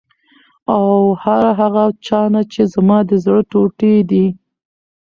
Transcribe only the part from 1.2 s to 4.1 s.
هر هغه چا نه چې زما د زړه ټوټې